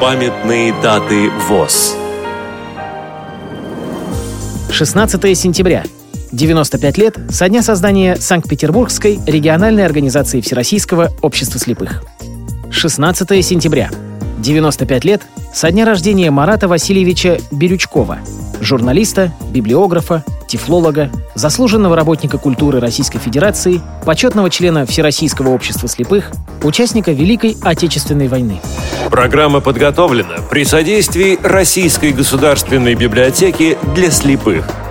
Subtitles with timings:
[0.00, 1.94] Памятные даты ВОЗ
[4.70, 5.84] 16 сентября.
[6.32, 12.02] 95 лет со дня создания Санкт-Петербургской региональной организации Всероссийского общества слепых.
[12.70, 13.90] 16 сентября.
[14.38, 15.20] 95 лет
[15.52, 18.20] со дня рождения Марата Васильевича Бирючкова,
[18.62, 26.32] журналиста, библиографа, тифлолога, заслуженного работника культуры Российской Федерации, почетного члена Всероссийского общества слепых,
[26.62, 28.62] участника Великой Отечественной войны.
[29.10, 34.64] Программа подготовлена при содействии Российской государственной библиотеки для слепых–